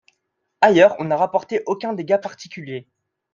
[0.61, 2.87] Ailleurs, on n'a rapporté aucun dégât particulier.